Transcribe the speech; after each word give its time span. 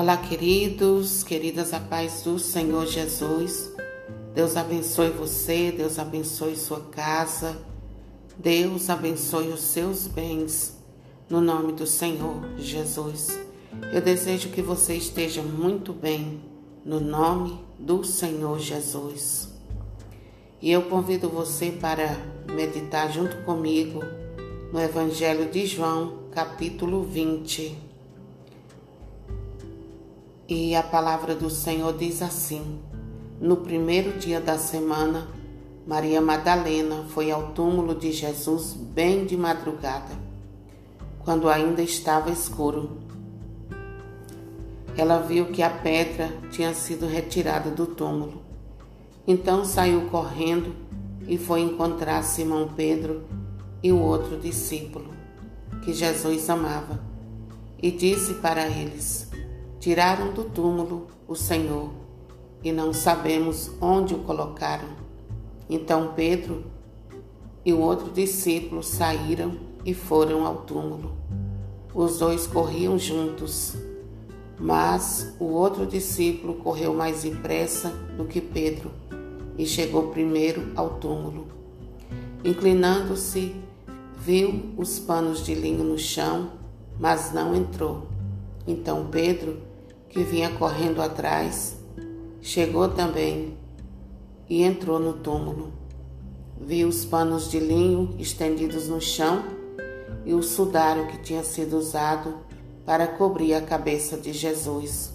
Olá, 0.00 0.16
queridos, 0.16 1.22
queridas, 1.22 1.74
a 1.74 1.78
paz 1.78 2.22
do 2.22 2.38
Senhor 2.38 2.86
Jesus. 2.86 3.70
Deus 4.34 4.56
abençoe 4.56 5.10
você, 5.10 5.70
Deus 5.70 5.98
abençoe 5.98 6.56
sua 6.56 6.80
casa, 6.80 7.54
Deus 8.38 8.88
abençoe 8.88 9.48
os 9.48 9.60
seus 9.60 10.06
bens, 10.06 10.74
no 11.28 11.38
nome 11.38 11.74
do 11.74 11.86
Senhor 11.86 12.34
Jesus. 12.56 13.38
Eu 13.92 14.00
desejo 14.00 14.48
que 14.48 14.62
você 14.62 14.94
esteja 14.94 15.42
muito 15.42 15.92
bem, 15.92 16.40
no 16.82 16.98
nome 16.98 17.60
do 17.78 18.02
Senhor 18.02 18.58
Jesus. 18.58 19.52
E 20.62 20.72
eu 20.72 20.80
convido 20.84 21.28
você 21.28 21.72
para 21.72 22.16
meditar 22.50 23.12
junto 23.12 23.36
comigo 23.42 24.00
no 24.72 24.80
Evangelho 24.80 25.50
de 25.50 25.66
João, 25.66 26.20
capítulo 26.32 27.02
20. 27.02 27.89
E 30.52 30.74
a 30.74 30.82
palavra 30.82 31.32
do 31.32 31.48
Senhor 31.48 31.96
diz 31.96 32.20
assim: 32.20 32.80
No 33.40 33.58
primeiro 33.58 34.18
dia 34.18 34.40
da 34.40 34.58
semana, 34.58 35.28
Maria 35.86 36.20
Madalena 36.20 37.04
foi 37.10 37.30
ao 37.30 37.52
túmulo 37.52 37.94
de 37.94 38.10
Jesus 38.10 38.72
bem 38.72 39.24
de 39.24 39.36
madrugada, 39.36 40.10
quando 41.20 41.48
ainda 41.48 41.82
estava 41.82 42.32
escuro. 42.32 42.98
Ela 44.96 45.20
viu 45.20 45.52
que 45.52 45.62
a 45.62 45.70
pedra 45.70 46.36
tinha 46.50 46.74
sido 46.74 47.06
retirada 47.06 47.70
do 47.70 47.86
túmulo. 47.86 48.42
Então 49.28 49.64
saiu 49.64 50.06
correndo 50.06 50.74
e 51.28 51.38
foi 51.38 51.60
encontrar 51.60 52.24
Simão 52.24 52.70
Pedro 52.74 53.22
e 53.84 53.92
o 53.92 54.00
outro 54.00 54.36
discípulo, 54.36 55.12
que 55.84 55.92
Jesus 55.92 56.50
amava, 56.50 57.00
e 57.80 57.92
disse 57.92 58.34
para 58.34 58.66
eles: 58.66 59.29
Tiraram 59.80 60.34
do 60.34 60.44
túmulo 60.44 61.06
o 61.26 61.34
Senhor 61.34 61.88
e 62.62 62.70
não 62.70 62.92
sabemos 62.92 63.70
onde 63.80 64.14
o 64.14 64.18
colocaram. 64.18 64.88
Então 65.70 66.12
Pedro 66.14 66.64
e 67.64 67.72
o 67.72 67.80
outro 67.80 68.10
discípulo 68.10 68.82
saíram 68.82 69.56
e 69.82 69.94
foram 69.94 70.44
ao 70.44 70.56
túmulo. 70.64 71.12
Os 71.94 72.18
dois 72.18 72.46
corriam 72.46 72.98
juntos, 72.98 73.74
mas 74.58 75.34
o 75.40 75.46
outro 75.46 75.86
discípulo 75.86 76.56
correu 76.56 76.92
mais 76.92 77.22
depressa 77.22 77.88
do 78.18 78.26
que 78.26 78.42
Pedro 78.42 78.90
e 79.56 79.64
chegou 79.64 80.08
primeiro 80.08 80.72
ao 80.76 80.98
túmulo. 80.98 81.48
Inclinando-se, 82.44 83.56
viu 84.18 84.74
os 84.76 84.98
panos 84.98 85.42
de 85.42 85.54
linho 85.54 85.84
no 85.84 85.98
chão, 85.98 86.50
mas 86.98 87.32
não 87.32 87.54
entrou. 87.54 88.06
Então 88.66 89.08
Pedro 89.10 89.69
que 90.10 90.24
vinha 90.24 90.50
correndo 90.50 91.00
atrás, 91.00 91.76
chegou 92.42 92.88
também 92.88 93.56
e 94.48 94.62
entrou 94.62 94.98
no 94.98 95.14
túmulo. 95.14 95.72
Viu 96.60 96.88
os 96.88 97.04
panos 97.04 97.50
de 97.50 97.58
linho 97.58 98.14
estendidos 98.18 98.88
no 98.88 99.00
chão 99.00 99.44
e 100.26 100.34
o 100.34 100.42
sudário 100.42 101.06
que 101.06 101.18
tinha 101.18 101.44
sido 101.44 101.78
usado 101.78 102.34
para 102.84 103.06
cobrir 103.06 103.54
a 103.54 103.62
cabeça 103.62 104.16
de 104.16 104.32
Jesus. 104.32 105.14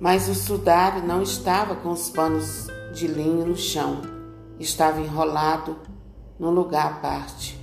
Mas 0.00 0.28
o 0.28 0.34
sudário 0.34 1.06
não 1.06 1.22
estava 1.22 1.76
com 1.76 1.90
os 1.90 2.08
panos 2.08 2.66
de 2.94 3.06
linho 3.06 3.46
no 3.46 3.56
chão, 3.56 4.00
estava 4.58 5.00
enrolado 5.00 5.76
num 6.38 6.50
lugar 6.50 6.86
à 6.86 6.94
parte. 6.94 7.60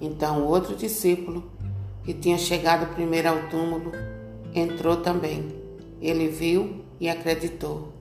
Então, 0.00 0.44
outro 0.44 0.76
discípulo, 0.76 1.50
que 2.04 2.14
tinha 2.14 2.38
chegado 2.38 2.94
primeiro 2.94 3.28
ao 3.28 3.48
túmulo, 3.48 3.92
entrou 4.54 4.96
também. 4.96 5.54
Ele 6.00 6.28
viu 6.28 6.84
e 7.00 7.08
acreditou. 7.08 7.92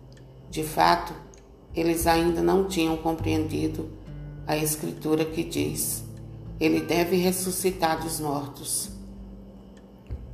De 0.49 0.63
fato, 0.63 1.13
eles 1.75 2.07
ainda 2.07 2.41
não 2.41 2.67
tinham 2.67 2.97
compreendido 2.97 3.89
a 4.45 4.57
escritura 4.57 5.25
que 5.25 5.43
diz: 5.43 6.03
Ele 6.59 6.81
deve 6.81 7.17
ressuscitar 7.17 8.01
dos 8.01 8.19
mortos. 8.19 8.89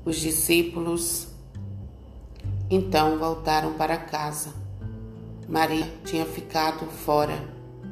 Os 0.05 0.17
discípulos 0.17 1.27
então 2.69 3.17
voltaram 3.17 3.73
para 3.73 3.97
casa. 3.97 4.53
Maria 5.47 5.91
tinha 6.05 6.25
ficado 6.25 6.85
fora, 6.87 7.43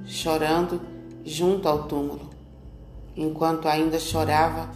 chorando 0.06 0.82
junto 1.24 1.68
ao 1.68 1.84
túmulo. 1.84 2.30
Enquanto 3.16 3.68
ainda 3.68 4.00
chorava, 4.00 4.72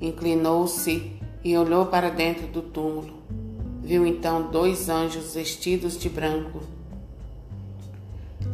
inclinou-se 0.00 1.19
e 1.42 1.56
olhou 1.56 1.86
para 1.86 2.10
dentro 2.10 2.46
do 2.46 2.62
túmulo. 2.62 3.14
Viu 3.82 4.06
então 4.06 4.50
dois 4.50 4.88
anjos 4.88 5.34
vestidos 5.34 5.98
de 5.98 6.08
branco, 6.08 6.60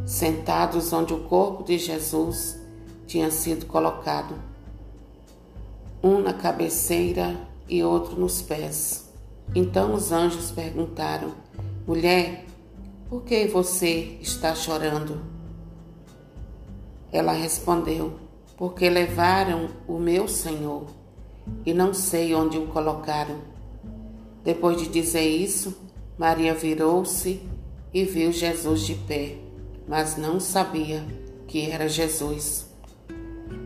sentados 0.06 0.92
onde 0.92 1.12
o 1.12 1.24
corpo 1.24 1.64
de 1.64 1.78
Jesus 1.78 2.58
tinha 3.06 3.30
sido 3.30 3.66
colocado, 3.66 4.34
um 6.02 6.20
na 6.20 6.32
cabeceira 6.32 7.36
e 7.68 7.82
outro 7.82 8.18
nos 8.18 8.40
pés. 8.40 9.10
Então 9.54 9.94
os 9.94 10.12
anjos 10.12 10.50
perguntaram: 10.50 11.32
Mulher, 11.86 12.44
por 13.08 13.22
que 13.22 13.46
você 13.46 14.18
está 14.20 14.54
chorando? 14.54 15.20
Ela 17.12 17.32
respondeu: 17.32 18.18
Porque 18.56 18.88
levaram 18.88 19.70
o 19.86 19.98
meu 19.98 20.28
Senhor 20.28 20.95
e 21.64 21.72
não 21.72 21.92
sei 21.92 22.34
onde 22.34 22.58
o 22.58 22.66
colocaram. 22.66 23.40
Depois 24.44 24.78
de 24.78 24.88
dizer 24.88 25.28
isso, 25.28 25.76
Maria 26.18 26.54
virou-se 26.54 27.40
e 27.92 28.04
viu 28.04 28.32
Jesus 28.32 28.82
de 28.82 28.94
pé, 28.94 29.36
mas 29.88 30.16
não 30.16 30.38
sabia 30.38 31.04
que 31.46 31.70
era 31.70 31.88
Jesus. 31.88 32.66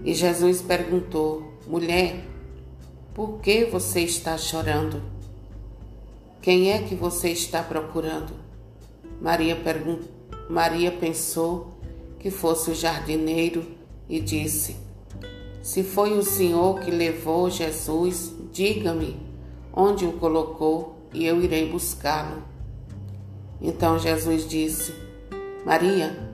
E 0.04 0.14
Jesus 0.14 0.62
perguntou: 0.62 1.52
Mulher, 1.66 2.24
por 3.14 3.40
que 3.40 3.64
você 3.64 4.00
está 4.00 4.38
chorando? 4.38 5.02
Quem 6.40 6.72
é 6.72 6.82
que 6.82 6.94
você 6.94 7.28
está 7.28 7.62
procurando? 7.62 8.32
Maria, 9.20 9.56
pergun 9.56 9.98
Maria 10.48 10.90
pensou 10.90 11.78
que 12.18 12.30
fosse 12.30 12.70
o 12.70 12.74
jardineiro 12.74 13.64
e 14.08 14.20
disse: 14.20 14.76
se 15.62 15.82
foi 15.82 16.16
o 16.16 16.22
Senhor 16.22 16.80
que 16.80 16.90
levou 16.90 17.50
Jesus, 17.50 18.34
diga-me 18.52 19.16
onde 19.72 20.06
o 20.06 20.12
colocou 20.12 20.96
e 21.12 21.26
eu 21.26 21.42
irei 21.42 21.70
buscá-lo. 21.70 22.42
Então 23.60 23.98
Jesus 23.98 24.48
disse: 24.48 24.94
Maria. 25.64 26.28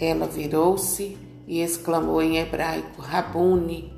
Ela 0.00 0.26
virou-se 0.26 1.16
e 1.46 1.60
exclamou 1.60 2.20
em 2.20 2.38
hebraico: 2.38 3.00
Rabuni, 3.00 3.92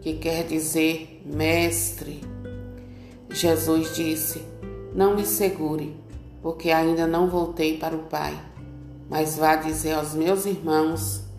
que 0.00 0.14
quer 0.14 0.46
dizer 0.46 1.22
mestre. 1.24 2.20
Jesus 3.30 3.94
disse: 3.94 4.42
Não 4.94 5.16
me 5.16 5.24
segure, 5.24 5.96
porque 6.42 6.70
ainda 6.70 7.06
não 7.06 7.28
voltei 7.28 7.78
para 7.78 7.96
o 7.96 8.04
Pai, 8.04 8.38
mas 9.08 9.36
vá 9.36 9.56
dizer 9.56 9.92
aos 9.92 10.14
meus 10.14 10.44
irmãos 10.46 11.31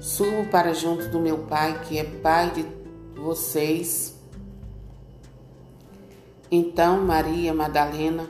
Subo 0.00 0.46
para 0.50 0.74
junto 0.74 1.08
do 1.08 1.18
meu 1.18 1.38
Pai, 1.38 1.80
que 1.82 1.98
é 1.98 2.04
Pai 2.04 2.50
de 2.50 2.66
vocês. 3.20 4.14
Então 6.50 7.04
Maria 7.04 7.54
Madalena 7.54 8.28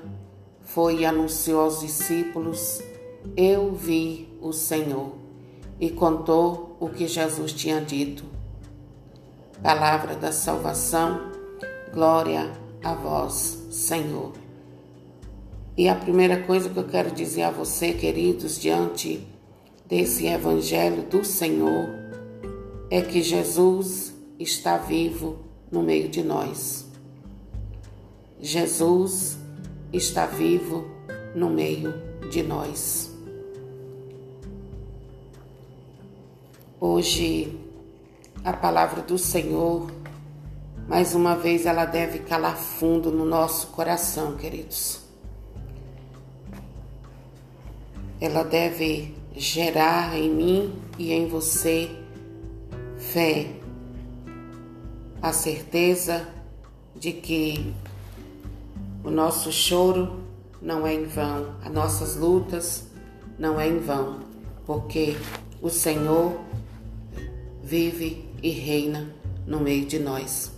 foi 0.62 1.00
e 1.00 1.04
anunciou 1.04 1.60
aos 1.60 1.80
discípulos: 1.80 2.82
Eu 3.36 3.72
vi 3.72 4.28
o 4.40 4.52
Senhor, 4.52 5.12
e 5.80 5.90
contou 5.90 6.76
o 6.80 6.88
que 6.88 7.06
Jesus 7.06 7.52
tinha 7.52 7.80
dito. 7.80 8.24
Palavra 9.62 10.14
da 10.14 10.32
salvação, 10.32 11.32
glória 11.92 12.52
a 12.82 12.94
vós, 12.94 13.66
Senhor. 13.70 14.32
E 15.76 15.88
a 15.88 15.94
primeira 15.94 16.42
coisa 16.42 16.68
que 16.68 16.76
eu 16.76 16.84
quero 16.84 17.10
dizer 17.10 17.42
a 17.42 17.50
você, 17.50 17.92
queridos, 17.92 18.60
diante 18.60 19.26
desse 19.86 20.26
Evangelho 20.26 21.02
do 21.02 21.24
Senhor 21.24 21.88
é 22.90 23.02
que 23.02 23.22
Jesus 23.22 24.14
está 24.38 24.78
vivo 24.78 25.38
no 25.70 25.82
meio 25.82 26.08
de 26.08 26.22
nós. 26.22 26.86
Jesus 28.40 29.38
está 29.92 30.26
vivo 30.26 30.86
no 31.34 31.50
meio 31.50 31.94
de 32.30 32.42
nós. 32.42 33.12
Hoje, 36.80 37.58
a 38.44 38.52
palavra 38.52 39.02
do 39.02 39.16
Senhor, 39.16 39.90
mais 40.86 41.14
uma 41.14 41.34
vez, 41.34 41.64
ela 41.64 41.84
deve 41.84 42.20
calar 42.20 42.56
fundo 42.56 43.10
no 43.10 43.24
nosso 43.24 43.68
coração, 43.68 44.36
queridos. 44.36 45.00
Ela 48.20 48.42
deve 48.42 49.14
gerar 49.34 50.16
em 50.16 50.30
mim 50.30 50.72
e 50.98 51.12
em 51.12 51.26
você 51.26 51.90
fé, 52.98 53.50
a 55.20 55.32
certeza 55.32 56.26
de 56.94 57.12
que 57.12 57.74
O 59.04 59.10
nosso 59.10 59.52
choro 59.52 60.20
não 60.62 60.86
é 60.86 60.94
em 60.94 61.04
vão, 61.04 61.56
as 61.62 61.70
nossas 61.70 62.16
lutas 62.16 62.86
não 63.38 63.60
é 63.60 63.68
em 63.68 63.78
vão, 63.78 64.20
porque 64.64 65.14
o 65.60 65.68
Senhor 65.68 66.40
vive 67.62 68.24
e 68.42 68.48
reina 68.48 69.14
no 69.46 69.60
meio 69.60 69.84
de 69.84 69.98
nós. 69.98 70.52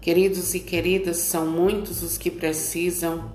Queridos 0.00 0.54
e 0.56 0.60
queridas, 0.60 1.18
são 1.18 1.46
muitos 1.46 2.02
os 2.02 2.18
que 2.18 2.32
precisam 2.32 3.30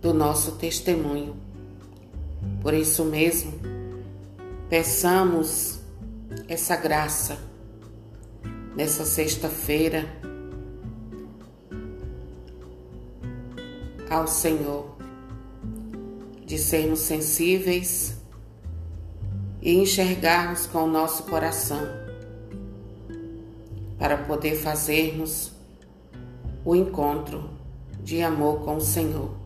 do 0.00 0.14
nosso 0.14 0.52
testemunho. 0.52 1.36
Por 2.60 2.74
isso 2.74 3.04
mesmo, 3.04 3.52
peçamos 4.68 5.80
essa 6.48 6.76
graça 6.76 7.38
nessa 8.74 9.04
sexta-feira 9.04 10.06
ao 14.08 14.26
Senhor, 14.26 14.96
de 16.44 16.58
sermos 16.58 17.00
sensíveis 17.00 18.14
e 19.62 19.74
enxergarmos 19.74 20.66
com 20.66 20.84
o 20.84 20.86
nosso 20.86 21.22
coração 21.24 21.80
para 23.98 24.18
poder 24.18 24.56
fazermos 24.56 25.52
o 26.64 26.74
encontro 26.76 27.50
de 28.02 28.20
amor 28.20 28.60
com 28.64 28.76
o 28.76 28.80
Senhor. 28.80 29.41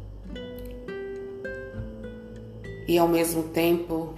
E 2.87 2.99
ao 2.99 3.09
mesmo 3.09 3.45
tempo 3.45 4.15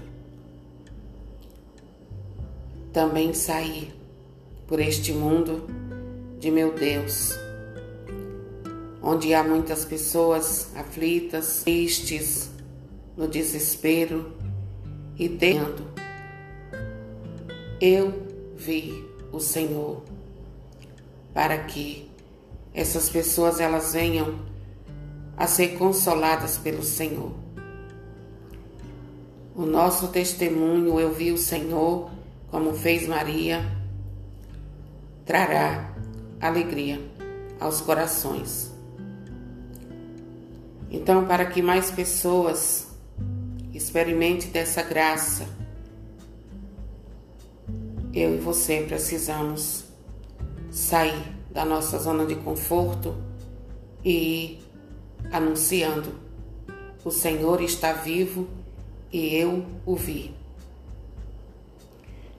também 2.92 3.32
sair 3.32 3.94
por 4.66 4.80
este 4.80 5.12
mundo 5.12 5.66
de 6.38 6.50
meu 6.50 6.74
Deus, 6.74 7.32
onde 9.02 9.32
há 9.34 9.42
muitas 9.42 9.84
pessoas 9.84 10.68
aflitas, 10.76 11.62
tristes, 11.62 12.50
no 13.16 13.26
desespero 13.26 14.32
e 15.18 15.28
tendo. 15.28 15.88
Eu 17.80 18.12
vi 18.56 19.04
o 19.32 19.40
Senhor 19.40 20.02
para 21.32 21.58
que 21.64 22.10
essas 22.74 23.08
pessoas 23.08 23.60
elas 23.60 23.92
venham 23.92 24.38
a 25.36 25.46
ser 25.46 25.78
consoladas 25.78 26.58
pelo 26.58 26.82
Senhor. 26.82 27.32
O 29.58 29.66
nosso 29.66 30.06
testemunho, 30.06 31.00
eu 31.00 31.12
vi 31.12 31.32
o 31.32 31.36
Senhor, 31.36 32.08
como 32.48 32.74
fez 32.74 33.08
Maria, 33.08 33.60
trará 35.26 35.96
alegria 36.40 37.00
aos 37.58 37.80
corações. 37.80 38.72
Então, 40.88 41.26
para 41.26 41.44
que 41.46 41.60
mais 41.60 41.90
pessoas 41.90 42.86
experimentem 43.74 44.48
dessa 44.48 44.80
graça, 44.80 45.48
eu 48.14 48.36
e 48.36 48.38
você 48.38 48.84
precisamos 48.86 49.86
sair 50.70 51.34
da 51.50 51.64
nossa 51.64 51.98
zona 51.98 52.24
de 52.24 52.36
conforto 52.36 53.12
e 54.04 54.12
ir 54.12 54.60
anunciando: 55.32 56.12
o 57.04 57.10
Senhor 57.10 57.60
está 57.60 57.92
vivo 57.92 58.57
e 59.12 59.34
eu 59.34 59.64
o 59.84 59.96
vi. 59.96 60.34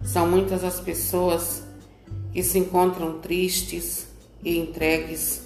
São 0.04 0.28
muitas 0.28 0.64
as 0.64 0.80
pessoas 0.80 1.64
que 2.32 2.44
se 2.44 2.58
encontram 2.58 3.20
tristes 3.20 4.08
e 4.44 4.58
entregues 4.58 5.42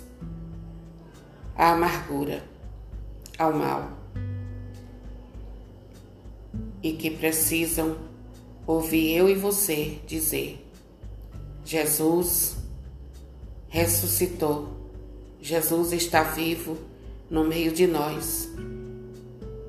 à 1.55 1.71
amargura, 1.71 2.43
ao 3.37 3.53
mal, 3.53 3.91
e 6.81 6.93
que 6.93 7.09
precisam 7.09 7.97
ouvir 8.67 9.15
eu 9.15 9.29
e 9.29 9.35
você 9.35 9.99
dizer: 10.05 10.65
Jesus 11.65 12.57
ressuscitou, 13.69 14.69
Jesus 15.41 15.93
está 15.93 16.23
vivo 16.23 16.77
no 17.29 17.43
meio 17.43 17.71
de 17.71 17.87
nós. 17.87 18.49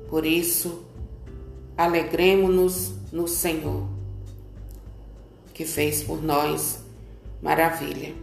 Por 0.09 0.25
isso, 0.25 0.84
alegremos-nos 1.77 2.93
no 3.11 3.27
Senhor, 3.27 3.87
que 5.53 5.65
fez 5.65 6.03
por 6.03 6.21
nós 6.21 6.79
maravilha. 7.41 8.13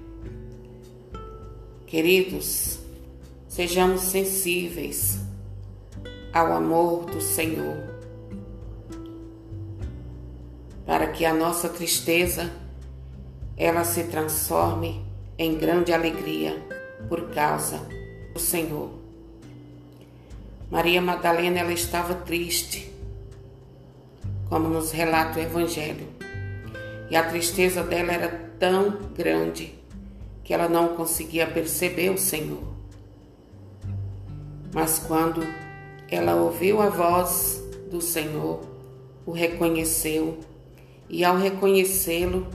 Queridos, 1.87 2.79
sejamos 3.49 4.01
sensíveis 4.03 5.19
ao 6.33 6.53
amor 6.53 7.05
do 7.07 7.21
Senhor, 7.21 7.77
para 10.87 11.09
que 11.09 11.25
a 11.25 11.35
nossa 11.35 11.69
tristeza 11.69 12.51
ela 13.57 13.85
se 13.85 14.05
transforme 14.05 15.05
em 15.39 15.57
grande 15.57 15.93
alegria 15.93 16.57
por 17.09 17.31
causa 17.31 17.79
do 18.33 18.41
Senhor. 18.41 18.91
Maria 20.71 21.03
Madalena 21.03 21.61
ela 21.61 21.73
estava 21.73 22.15
triste, 22.15 22.91
como 24.53 24.69
nos 24.69 24.91
relata 24.93 25.39
o 25.39 25.43
Evangelho, 25.43 26.07
e 27.09 27.17
a 27.17 27.27
tristeza 27.27 27.83
dela 27.83 28.13
era 28.13 28.29
tão 28.59 28.99
grande 29.17 29.73
que 30.45 30.53
ela 30.53 30.69
não 30.69 30.89
conseguia 30.89 31.47
perceber 31.47 32.11
o 32.11 32.19
Senhor. 32.19 32.63
Mas 34.71 34.99
quando 34.99 35.43
ela 36.07 36.35
ouviu 36.35 36.83
a 36.83 36.91
voz 36.91 37.65
do 37.91 38.03
Senhor, 38.03 38.61
o 39.25 39.33
reconheceu, 39.33 40.39
e 41.09 41.25
ao 41.25 41.39
reconhecê-lo, 41.39 42.47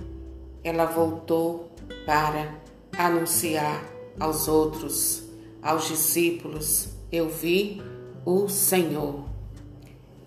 ela 0.64 0.86
voltou 0.86 1.72
para 2.06 2.60
anunciar 2.96 3.84
aos 4.20 4.48
outros, 4.48 5.24
aos 5.64 5.88
discípulos: 5.88 6.90
Eu 7.12 7.28
vi 7.28 7.82
o 8.24 8.48
Senhor. 8.48 9.26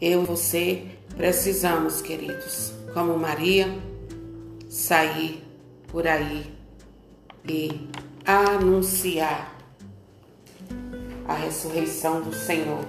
Eu 0.00 0.24
você 0.24 0.98
precisamos, 1.16 2.00
queridos, 2.00 2.72
como 2.92 3.16
Maria, 3.18 3.66
sair 4.68 5.42
por 5.88 6.06
aí 6.06 6.52
e 7.48 7.88
anunciar 8.24 9.56
a 11.26 11.34
ressurreição 11.34 12.20
do 12.22 12.34
Senhor, 12.34 12.84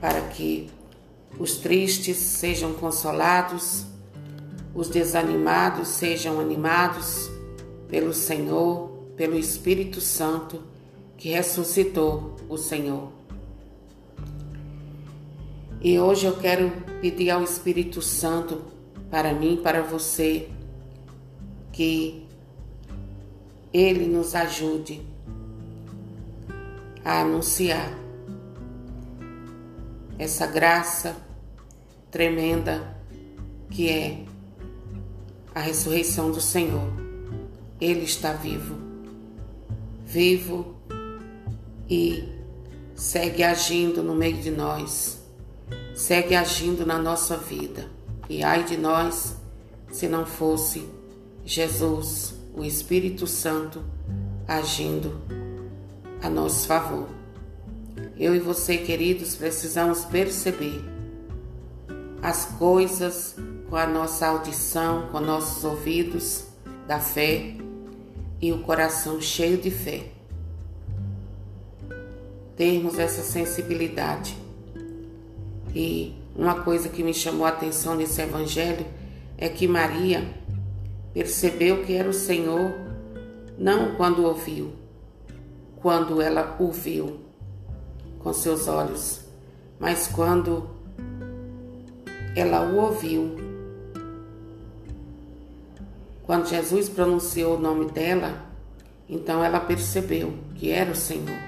para 0.00 0.20
que 0.28 0.70
os 1.38 1.56
tristes 1.56 2.16
sejam 2.16 2.74
consolados, 2.74 3.84
os 4.74 4.88
desanimados 4.88 5.88
sejam 5.88 6.40
animados 6.40 7.28
pelo 7.88 8.12
Senhor, 8.12 8.90
pelo 9.16 9.36
Espírito 9.36 10.00
Santo 10.00 10.62
que 11.16 11.30
ressuscitou 11.30 12.36
o 12.48 12.56
Senhor. 12.56 13.17
E 15.80 15.98
hoje 15.98 16.26
eu 16.26 16.36
quero 16.36 16.72
pedir 17.00 17.30
ao 17.30 17.44
Espírito 17.44 18.02
Santo 18.02 18.62
para 19.10 19.32
mim, 19.32 19.60
para 19.62 19.80
você, 19.80 20.48
que 21.72 22.26
Ele 23.72 24.06
nos 24.06 24.34
ajude 24.34 25.00
a 27.04 27.20
anunciar 27.20 27.96
essa 30.18 30.46
graça 30.48 31.16
tremenda 32.10 32.96
que 33.70 33.88
é 33.88 34.24
a 35.54 35.60
ressurreição 35.60 36.32
do 36.32 36.40
Senhor. 36.40 36.90
Ele 37.80 38.02
está 38.02 38.32
vivo, 38.32 38.76
vivo 40.04 40.74
e 41.88 42.24
segue 42.96 43.44
agindo 43.44 44.02
no 44.02 44.14
meio 44.14 44.38
de 44.38 44.50
nós, 44.50 45.17
segue 45.98 46.36
agindo 46.36 46.86
na 46.86 46.96
nossa 46.96 47.36
vida. 47.36 47.90
E 48.30 48.44
ai 48.44 48.62
de 48.62 48.76
nós 48.76 49.36
se 49.90 50.06
não 50.06 50.24
fosse 50.24 50.88
Jesus, 51.44 52.34
o 52.54 52.64
Espírito 52.64 53.26
Santo, 53.26 53.82
agindo 54.46 55.20
a 56.22 56.30
nosso 56.30 56.68
favor. 56.68 57.08
Eu 58.16 58.32
e 58.36 58.38
você, 58.38 58.78
queridos, 58.78 59.34
precisamos 59.34 60.04
perceber 60.04 60.84
as 62.22 62.44
coisas 62.44 63.34
com 63.68 63.74
a 63.74 63.86
nossa 63.86 64.28
audição, 64.28 65.08
com 65.10 65.18
nossos 65.18 65.64
ouvidos 65.64 66.44
da 66.86 67.00
fé 67.00 67.56
e 68.40 68.52
o 68.52 68.60
coração 68.60 69.20
cheio 69.20 69.58
de 69.58 69.72
fé. 69.72 70.12
Termos 72.56 73.00
essa 73.00 73.22
sensibilidade 73.22 74.46
e 75.74 76.14
uma 76.34 76.60
coisa 76.62 76.88
que 76.88 77.02
me 77.02 77.12
chamou 77.12 77.46
a 77.46 77.50
atenção 77.50 77.94
nesse 77.94 78.20
evangelho 78.20 78.86
é 79.36 79.48
que 79.48 79.66
Maria 79.66 80.24
percebeu 81.12 81.84
que 81.84 81.94
era 81.94 82.08
o 82.08 82.12
Senhor 82.12 82.72
não 83.58 83.96
quando 83.96 84.24
ouviu, 84.24 84.72
quando 85.76 86.20
ela 86.20 86.56
o 86.60 86.70
viu 86.70 87.20
com 88.20 88.32
seus 88.32 88.68
olhos, 88.68 89.20
mas 89.78 90.06
quando 90.06 90.68
ela 92.36 92.62
o 92.62 92.76
ouviu. 92.76 93.36
Quando 96.22 96.46
Jesus 96.46 96.88
pronunciou 96.88 97.56
o 97.56 97.60
nome 97.60 97.86
dela, 97.86 98.46
então 99.08 99.42
ela 99.42 99.58
percebeu 99.58 100.34
que 100.54 100.70
era 100.70 100.90
o 100.90 100.96
Senhor. 100.96 101.38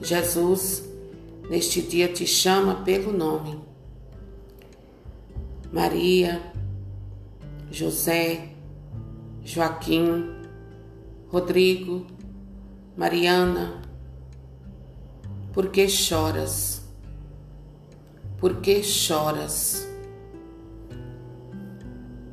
Jesus, 0.00 0.82
neste 1.48 1.82
dia, 1.82 2.08
te 2.08 2.26
chama 2.26 2.76
pelo 2.84 3.12
nome. 3.12 3.58
Maria, 5.72 6.52
José, 7.70 8.50
Joaquim, 9.44 10.28
Rodrigo, 11.28 12.06
Mariana, 12.96 13.80
por 15.52 15.70
que 15.70 15.88
choras? 15.88 16.82
Por 18.38 18.56
que 18.56 18.82
choras? 18.82 19.88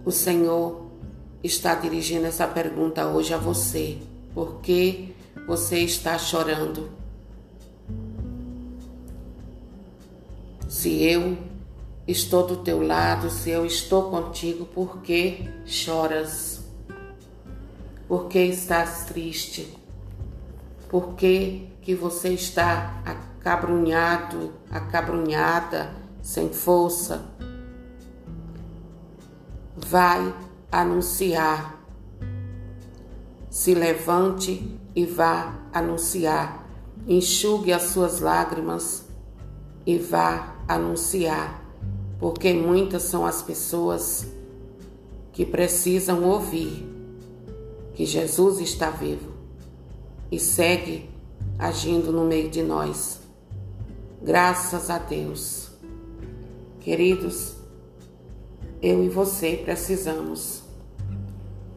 O 0.05 0.11
Senhor 0.11 0.89
está 1.43 1.75
dirigindo 1.75 2.25
essa 2.25 2.47
pergunta 2.47 3.07
hoje 3.07 3.33
a 3.33 3.37
você. 3.37 3.99
Por 4.33 4.59
que 4.61 5.15
você 5.47 5.79
está 5.79 6.17
chorando? 6.17 6.98
Se 10.69 11.03
eu 11.03 11.35
estou 12.07 12.45
do 12.45 12.57
teu 12.57 12.85
lado, 12.85 13.31
se 13.31 13.49
eu 13.49 13.65
estou 13.65 14.11
contigo, 14.11 14.65
por 14.65 15.01
que 15.01 15.49
choras? 15.65 16.63
Por 18.07 18.27
que 18.27 18.37
estás 18.37 19.05
triste? 19.05 19.75
Por 20.87 21.15
que, 21.15 21.67
que 21.81 21.95
você 21.95 22.29
está 22.35 23.01
acabrunhado, 23.03 24.53
acabrunhada, 24.69 25.91
sem 26.21 26.53
força? 26.53 27.25
Vai 29.75 30.35
anunciar. 30.71 31.83
Se 33.49 33.73
levante 33.73 34.79
e 34.95 35.03
vá 35.03 35.61
anunciar. 35.73 36.63
Enxugue 37.07 37.73
as 37.73 37.83
suas 37.83 38.19
lágrimas 38.19 39.07
e 39.83 39.97
vá 39.97 40.58
anunciar, 40.69 41.65
porque 42.19 42.53
muitas 42.53 43.01
são 43.01 43.25
as 43.25 43.41
pessoas 43.41 44.27
que 45.33 45.43
precisam 45.43 46.23
ouvir 46.23 46.87
que 47.95 48.05
Jesus 48.05 48.59
está 48.59 48.91
vivo 48.91 49.31
e 50.31 50.39
segue 50.39 51.09
agindo 51.57 52.11
no 52.11 52.23
meio 52.23 52.51
de 52.51 52.61
nós. 52.61 53.19
Graças 54.21 54.91
a 54.91 54.99
Deus. 54.99 55.71
Queridos, 56.79 57.55
eu 58.79 59.03
e 59.03 59.09
você 59.09 59.59
precisamos 59.63 60.61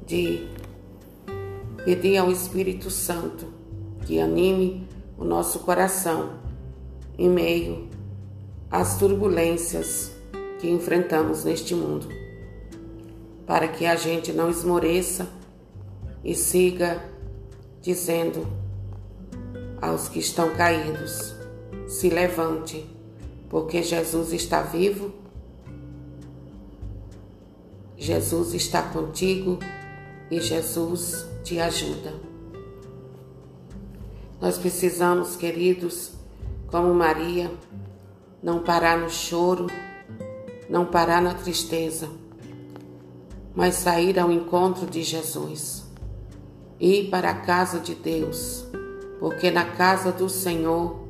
de 0.07 0.47
pedir 1.83 2.19
ao 2.19 2.31
Espírito 2.31 2.91
Santo 2.91 3.47
que 4.05 4.21
anime 4.21 4.87
o 5.17 5.25
nosso 5.25 5.61
coração 5.61 6.35
em 7.17 7.29
meio 7.29 7.89
às 8.73 8.99
turbulências 8.99 10.11
que 10.59 10.69
enfrentamos 10.69 11.45
neste 11.45 11.76
mundo, 11.76 12.09
para 13.47 13.69
que 13.69 13.87
a 13.87 13.95
gente 13.95 14.33
não 14.33 14.50
esmoreça 14.50 15.29
e 16.25 16.35
siga 16.35 17.00
dizendo 17.81 18.45
aos 19.81 20.09
que 20.09 20.19
estão 20.19 20.50
caídos: 20.57 21.37
se 21.87 22.09
levante, 22.09 22.85
porque 23.49 23.81
Jesus 23.81 24.33
está 24.33 24.62
vivo 24.62 25.23
Jesus 28.02 28.52
está 28.52 28.83
contigo 28.83 29.61
e 30.29 30.41
Jesus 30.41 31.25
te 31.45 31.61
ajuda. 31.61 32.12
Nós 34.41 34.59
precisamos, 34.59 35.37
queridos, 35.37 36.11
como 36.67 36.93
Maria, 36.93 37.49
não 38.43 38.59
parar 38.59 38.99
no 38.99 39.09
choro, 39.09 39.69
não 40.69 40.85
parar 40.85 41.23
na 41.23 41.35
tristeza, 41.35 42.09
mas 43.55 43.77
sair 43.77 44.19
ao 44.19 44.33
encontro 44.33 44.87
de 44.87 45.03
Jesus, 45.03 45.85
ir 46.81 47.09
para 47.11 47.31
a 47.31 47.35
casa 47.35 47.79
de 47.79 47.95
Deus, 47.95 48.65
porque 49.21 49.51
na 49.51 49.65
casa 49.65 50.11
do 50.11 50.29
Senhor 50.29 51.07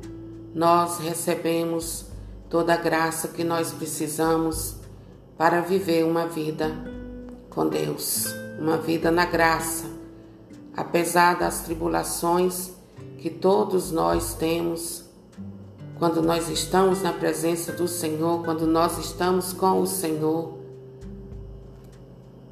nós 0.53 0.99
recebemos 0.99 2.05
toda 2.49 2.75
a 2.75 2.77
graça 2.77 3.29
que 3.29 3.43
nós 3.43 3.71
precisamos 3.71 4.75
para 5.35 5.61
viver 5.61 6.05
uma 6.05 6.27
vida 6.27 6.71
com 7.49 7.67
Deus, 7.67 8.27
uma 8.59 8.77
vida 8.77 9.09
na 9.09 9.25
graça, 9.25 9.85
apesar 10.75 11.39
das 11.39 11.61
tribulações 11.61 12.71
que 13.17 13.29
todos 13.29 13.91
nós 13.91 14.35
temos 14.35 15.02
quando 15.97 16.21
nós 16.21 16.49
estamos 16.49 17.01
na 17.01 17.13
presença 17.13 17.71
do 17.71 17.87
Senhor, 17.87 18.43
quando 18.43 18.65
nós 18.65 18.97
estamos 18.97 19.53
com 19.53 19.81
o 19.81 19.87
Senhor, 19.87 20.57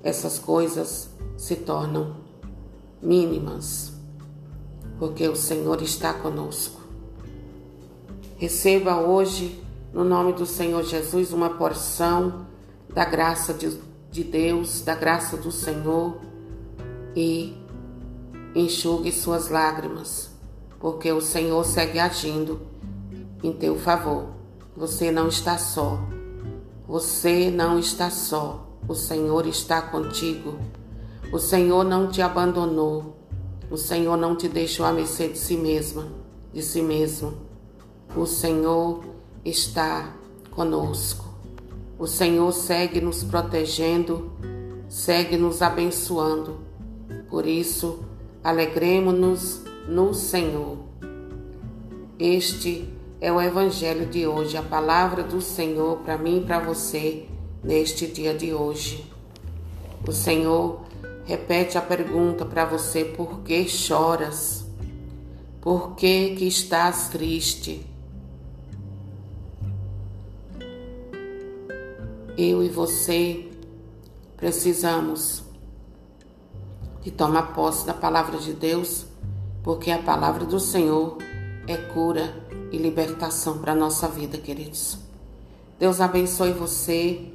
essas 0.03 0.39
coisas 0.39 1.09
se 1.37 1.55
tornam 1.55 2.17
mínimas, 3.01 3.93
porque 4.99 5.27
o 5.27 5.35
Senhor 5.35 5.81
está 5.81 6.13
conosco. 6.13 6.81
Receba 8.37 8.97
hoje, 8.97 9.61
no 9.93 10.03
nome 10.03 10.33
do 10.33 10.45
Senhor 10.45 10.83
Jesus, 10.83 11.33
uma 11.33 11.49
porção 11.51 12.47
da 12.93 13.05
graça 13.05 13.53
de, 13.53 13.77
de 14.11 14.23
Deus, 14.23 14.81
da 14.81 14.95
graça 14.95 15.37
do 15.37 15.51
Senhor 15.51 16.17
e 17.15 17.55
enxugue 18.55 19.11
suas 19.11 19.49
lágrimas, 19.49 20.29
porque 20.79 21.11
o 21.11 21.21
Senhor 21.21 21.63
segue 21.65 21.99
agindo 21.99 22.70
em 23.43 23.51
teu 23.53 23.77
favor. 23.77 24.29
Você 24.75 25.11
não 25.11 25.27
está 25.27 25.57
só. 25.57 25.99
Você 26.87 27.49
não 27.51 27.79
está 27.79 28.09
só. 28.09 28.67
O 28.87 28.95
Senhor 28.95 29.45
está 29.47 29.81
contigo. 29.81 30.57
O 31.31 31.39
Senhor 31.39 31.83
não 31.83 32.07
te 32.09 32.21
abandonou. 32.21 33.17
O 33.69 33.77
Senhor 33.77 34.17
não 34.17 34.35
te 34.35 34.49
deixou 34.49 34.85
à 34.85 34.91
mercê 34.91 35.29
de 35.29 35.37
si 35.37 35.55
mesma, 35.55 36.07
de 36.53 36.61
si 36.61 36.81
mesmo. 36.81 37.33
O 38.15 38.25
Senhor 38.25 39.01
está 39.45 40.13
conosco. 40.51 41.25
O 41.97 42.05
Senhor 42.05 42.51
segue 42.51 42.99
nos 42.99 43.23
protegendo, 43.23 44.31
segue 44.89 45.37
nos 45.37 45.61
abençoando. 45.61 46.59
Por 47.29 47.45
isso, 47.45 47.99
alegremos-nos 48.43 49.61
no 49.87 50.13
Senhor. 50.13 50.79
Este 52.19 52.89
é 53.21 53.31
o 53.31 53.39
Evangelho 53.39 54.07
de 54.07 54.27
hoje, 54.27 54.57
a 54.57 54.63
palavra 54.63 55.23
do 55.23 55.39
Senhor 55.39 55.99
para 55.99 56.17
mim 56.17 56.39
e 56.39 56.45
para 56.45 56.59
você 56.59 57.27
neste 57.63 58.07
dia 58.07 58.33
de 58.33 58.53
hoje. 58.53 59.05
O 60.05 60.11
Senhor 60.11 60.81
repete 61.23 61.77
a 61.77 61.81
pergunta 61.81 62.43
para 62.43 62.65
você: 62.65 63.05
por 63.05 63.39
que 63.41 63.65
choras? 63.69 64.65
Por 65.61 65.95
que, 65.95 66.35
que 66.35 66.45
estás 66.47 67.07
triste? 67.07 67.85
eu 72.37 72.63
e 72.63 72.69
você 72.69 73.49
precisamos 74.35 75.43
de 77.01 77.11
tomar 77.11 77.53
posse 77.53 77.85
da 77.85 77.93
palavra 77.93 78.37
de 78.37 78.53
Deus, 78.53 79.05
porque 79.63 79.91
a 79.91 79.99
palavra 79.99 80.45
do 80.45 80.59
Senhor 80.59 81.17
é 81.67 81.77
cura 81.77 82.40
e 82.71 82.77
libertação 82.77 83.59
para 83.59 83.73
a 83.73 83.75
nossa 83.75 84.07
vida, 84.07 84.37
queridos. 84.37 84.97
Deus 85.77 85.99
abençoe 85.99 86.53
você 86.53 87.31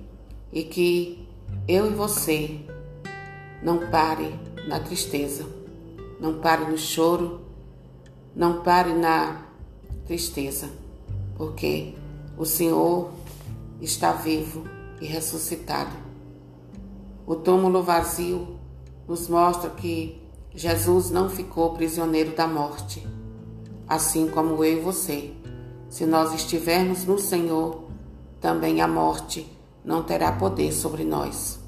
e 0.52 0.62
que 0.64 1.28
eu 1.68 1.90
e 1.90 1.94
você 1.94 2.60
não 3.62 3.90
pare 3.90 4.34
na 4.66 4.80
tristeza, 4.80 5.44
não 6.20 6.38
pare 6.40 6.70
no 6.70 6.78
choro, 6.78 7.40
não 8.34 8.62
pare 8.62 8.94
na 8.94 9.42
tristeza, 10.06 10.70
porque 11.36 11.94
o 12.38 12.44
Senhor 12.44 13.10
está 13.80 14.12
vivo 14.12 14.64
e 15.00 15.06
ressuscitado. 15.06 15.90
O 17.26 17.34
túmulo 17.34 17.82
vazio 17.82 18.56
nos 19.08 19.28
mostra 19.28 19.70
que 19.70 20.22
Jesus 20.54 21.10
não 21.10 21.28
ficou 21.28 21.74
prisioneiro 21.74 22.34
da 22.34 22.46
morte, 22.46 23.06
assim 23.88 24.28
como 24.28 24.64
eu 24.64 24.78
e 24.78 24.80
você. 24.80 25.32
Se 25.88 26.04
nós 26.04 26.34
estivermos 26.34 27.04
no 27.04 27.18
Senhor, 27.18 27.84
também 28.40 28.80
a 28.80 28.88
morte 28.88 29.50
não 29.84 30.02
terá 30.02 30.32
poder 30.32 30.72
sobre 30.72 31.04
nós. 31.04 31.58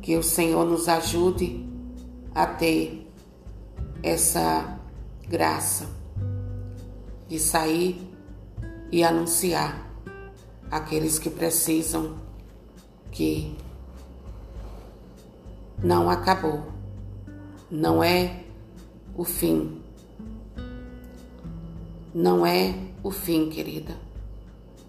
Que 0.00 0.16
o 0.16 0.22
Senhor 0.22 0.64
nos 0.64 0.88
ajude 0.88 1.66
a 2.34 2.46
ter 2.46 3.10
essa 4.02 4.78
graça 5.28 5.88
de 7.28 7.38
sair 7.38 8.00
e 8.90 9.02
anunciar 9.02 9.90
aqueles 10.70 11.18
que 11.18 11.28
precisam 11.28 12.16
que 13.10 13.56
não 15.82 16.08
acabou, 16.08 16.62
não 17.70 18.02
é 18.02 18.44
o 19.14 19.24
fim, 19.24 19.82
não 22.16 22.46
é 22.46 22.74
o 23.02 23.10
fim, 23.10 23.50
querida. 23.50 23.94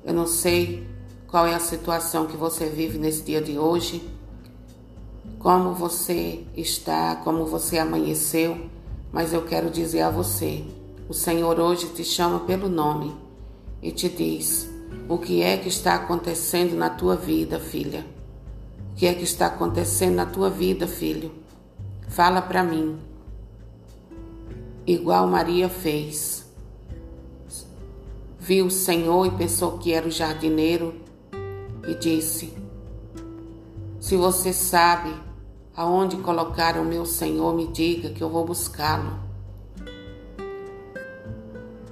Eu 0.05 0.13
não 0.13 0.25
sei 0.25 0.88
qual 1.27 1.46
é 1.46 1.53
a 1.53 1.60
situação 1.60 2.25
que 2.25 2.38
você 2.38 2.69
vive 2.69 2.98
nesse 2.98 3.22
dia 3.22 3.41
de 3.41 3.60
hoje, 3.60 4.01
como 5.38 5.74
você 5.74 6.46
está, 6.55 7.17
como 7.17 7.46
você 7.46 7.79
amanheceu, 7.79 8.69
mas 9.12 9.34
eu 9.34 9.41
quero 9.41 9.69
dizer 9.69 10.03
a 10.03 10.10
você: 10.10 10.63
o 11.10 11.13
Senhor 11.13 11.60
hoje 11.60 11.89
te 11.89 12.01
chama 12.01 12.39
pelo 12.39 12.69
nome 12.69 13.13
e 13.81 13.91
te 13.91 14.07
diz 14.07 14.69
o 15.10 15.17
que 15.17 15.41
é 15.41 15.57
que 15.57 15.67
está 15.67 15.96
acontecendo 15.96 16.77
na 16.77 16.89
tua 16.89 17.17
vida, 17.17 17.60
filha. 17.60 18.05
O 18.93 18.96
que 18.96 19.05
é 19.05 19.13
que 19.13 19.25
está 19.25 19.48
acontecendo 19.48 20.15
na 20.15 20.25
tua 20.25 20.50
vida, 20.50 20.88
filho? 20.88 21.34
Fala 22.07 22.41
para 22.41 22.63
mim. 22.63 22.98
Igual 24.88 25.27
Maria 25.27 25.67
fez. 25.67 26.37
Viu 28.48 28.68
o 28.68 28.72
Senhor 28.72 29.25
e 29.25 29.32
pensou 29.32 29.77
que 29.77 29.92
era 29.92 30.08
o 30.08 30.10
jardineiro 30.10 30.96
e 31.86 31.94
disse: 31.96 32.54
Se 34.00 34.16
você 34.16 34.54
sabe 34.54 35.13
aonde 35.75 36.16
colocar 36.16 36.77
o 36.77 36.86
meu 36.86 37.06
Senhor, 37.06 37.54
me 37.54 37.68
diga 37.68 38.12
que 38.12 38.24
eu 38.24 38.30
vou 38.30 38.46
buscá-lo. 38.46 39.20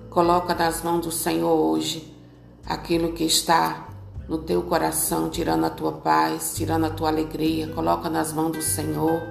Coloca 0.09 0.55
nas 0.55 0.81
mãos 0.81 1.05
do 1.05 1.11
Senhor 1.11 1.53
hoje 1.53 2.15
aquilo 2.65 3.11
que 3.11 3.25
está 3.25 3.89
no 4.25 4.37
teu 4.37 4.63
coração, 4.63 5.29
tirando 5.29 5.65
a 5.65 5.69
tua 5.69 5.91
paz, 5.91 6.53
tirando 6.55 6.85
a 6.85 6.89
tua 6.89 7.09
alegria. 7.09 7.67
Coloca 7.67 8.09
nas 8.09 8.31
mãos 8.31 8.53
do 8.53 8.61
Senhor 8.61 9.21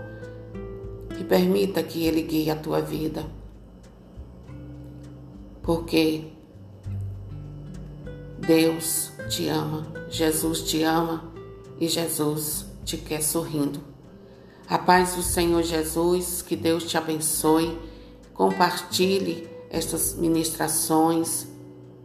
e 1.18 1.24
permita 1.24 1.82
que 1.82 2.04
Ele 2.04 2.20
guie 2.20 2.50
a 2.50 2.56
tua 2.56 2.82
vida. 2.82 3.24
Porque 5.62 6.33
Deus 8.46 9.10
te 9.28 9.48
ama, 9.48 9.86
Jesus 10.10 10.62
te 10.62 10.82
ama 10.82 11.32
e 11.80 11.88
Jesus 11.88 12.66
te 12.84 12.98
quer 12.98 13.22
sorrindo. 13.22 13.80
A 14.68 14.78
paz 14.78 15.14
do 15.14 15.22
Senhor 15.22 15.62
Jesus, 15.62 16.42
que 16.42 16.54
Deus 16.54 16.84
te 16.84 16.98
abençoe. 16.98 17.78
Compartilhe 18.34 19.48
estas 19.70 20.14
ministrações, 20.14 21.46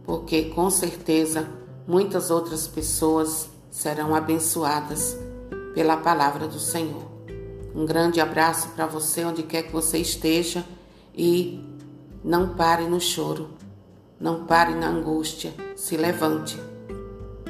porque 0.04 0.44
com 0.46 0.70
certeza 0.70 1.48
muitas 1.86 2.30
outras 2.30 2.66
pessoas 2.66 3.48
serão 3.70 4.14
abençoadas 4.14 5.16
pela 5.74 5.96
palavra 5.96 6.48
do 6.48 6.58
Senhor. 6.58 7.02
Um 7.74 7.84
grande 7.84 8.20
abraço 8.20 8.70
para 8.70 8.86
você, 8.86 9.24
onde 9.24 9.42
quer 9.42 9.64
que 9.64 9.72
você 9.72 9.98
esteja, 9.98 10.64
e 11.14 11.62
não 12.24 12.54
pare 12.54 12.86
no 12.86 13.00
choro, 13.00 13.50
não 14.20 14.44
pare 14.44 14.74
na 14.74 14.88
angústia, 14.88 15.54
se 15.74 15.96
levante. 15.96 16.60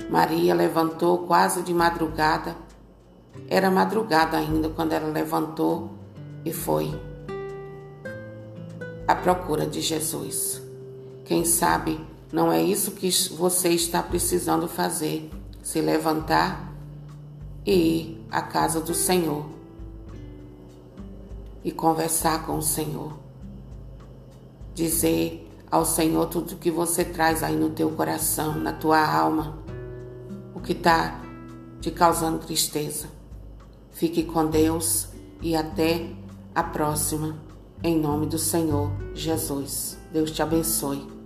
Maria 0.09 0.55
levantou 0.55 1.27
quase 1.27 1.63
de 1.63 1.75
madrugada. 1.75 2.57
Era 3.49 3.71
madrugada 3.71 4.39
ainda 4.39 4.69
quando 4.69 4.93
ela 4.93 5.09
levantou 5.09 5.91
e 6.45 6.53
foi 6.53 6.89
à 9.07 9.15
procura 9.17 9.67
de 9.67 9.81
Jesus. 9.81 10.63
Quem 11.25 11.45
sabe 11.45 12.01
não 12.33 12.53
é 12.53 12.63
isso 12.63 12.93
que 12.93 13.11
você 13.35 13.71
está 13.71 14.01
precisando 14.01 14.69
fazer: 14.69 15.29
se 15.63 15.81
levantar 15.81 16.73
e 17.67 17.73
ir 17.73 18.27
à 18.31 18.43
casa 18.43 18.81
do 18.81 18.95
Senhor 18.95 19.45
e 21.65 21.73
conversar 21.73 22.47
com 22.47 22.59
o 22.59 22.63
Senhor. 22.63 23.19
Dizer 24.73 25.50
ao 25.71 25.85
Senhor 25.85 26.27
tudo 26.27 26.57
que 26.57 26.71
você 26.71 27.05
traz 27.05 27.43
aí 27.43 27.57
no 27.57 27.71
teu 27.71 27.91
coração, 27.91 28.59
na 28.59 28.73
tua 28.73 29.01
alma, 29.01 29.59
o 30.55 30.61
que 30.61 30.73
está 30.73 31.21
te 31.81 31.91
causando 31.91 32.39
tristeza. 32.39 33.09
Fique 33.93 34.25
com 34.25 34.47
Deus 34.47 35.09
e 35.41 35.55
até 35.55 36.07
a 36.55 36.63
próxima. 36.63 37.37
Em 37.83 37.99
nome 37.99 38.27
do 38.27 38.39
Senhor 38.39 38.91
Jesus. 39.15 39.97
Deus 40.13 40.31
te 40.31 40.43
abençoe. 40.43 41.20